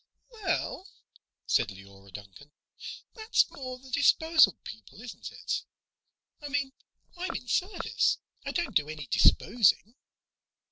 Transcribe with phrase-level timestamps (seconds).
[0.31, 0.87] "Well,"
[1.45, 2.51] said Leora Duncan,
[3.13, 5.61] "that's more the disposal people, isn't it?
[6.41, 6.73] I mean,
[7.17, 8.17] I'm in service.
[8.43, 9.93] I don't do any disposing."